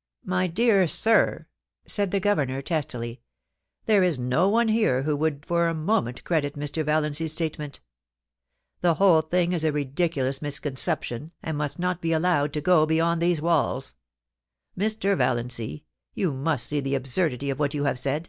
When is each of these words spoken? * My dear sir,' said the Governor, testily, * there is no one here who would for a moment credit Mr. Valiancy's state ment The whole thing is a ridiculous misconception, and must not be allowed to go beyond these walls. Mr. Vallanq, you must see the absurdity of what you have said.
* 0.00 0.24
My 0.36 0.46
dear 0.46 0.86
sir,' 0.86 1.46
said 1.86 2.10
the 2.10 2.20
Governor, 2.20 2.60
testily, 2.60 3.22
* 3.50 3.86
there 3.86 4.02
is 4.02 4.18
no 4.18 4.46
one 4.46 4.68
here 4.68 5.04
who 5.04 5.16
would 5.16 5.46
for 5.46 5.68
a 5.68 5.74
moment 5.74 6.22
credit 6.22 6.54
Mr. 6.54 6.84
Valiancy's 6.84 7.32
state 7.32 7.58
ment 7.58 7.80
The 8.82 8.96
whole 8.96 9.22
thing 9.22 9.54
is 9.54 9.64
a 9.64 9.72
ridiculous 9.72 10.42
misconception, 10.42 11.32
and 11.42 11.56
must 11.56 11.78
not 11.78 12.02
be 12.02 12.12
allowed 12.12 12.52
to 12.52 12.60
go 12.60 12.84
beyond 12.84 13.22
these 13.22 13.40
walls. 13.40 13.94
Mr. 14.78 15.16
Vallanq, 15.16 15.82
you 16.12 16.34
must 16.34 16.66
see 16.66 16.80
the 16.80 16.94
absurdity 16.94 17.48
of 17.48 17.58
what 17.58 17.72
you 17.72 17.84
have 17.84 17.98
said. 17.98 18.28